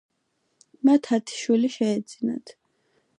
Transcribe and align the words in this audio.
მათ 0.89 1.09
ათი 1.17 1.37
შვილი 1.41 1.71
შეეძინათ. 1.77 2.55